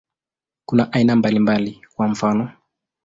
[0.65, 2.51] Kuna aina mbalimbali, kwa mfano.